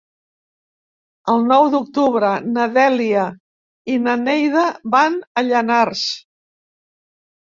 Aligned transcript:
El 1.33 1.43
nou 1.49 1.65
d'octubre 1.75 2.31
na 2.55 2.65
Dèlia 2.79 3.27
i 3.97 3.99
na 4.07 4.17
Neida 4.23 4.65
van 4.97 5.21
a 5.35 5.45
Llanars. 5.51 6.03